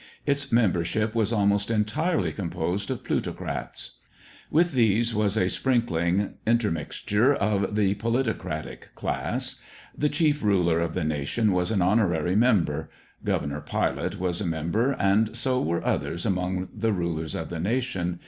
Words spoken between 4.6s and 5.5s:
these was a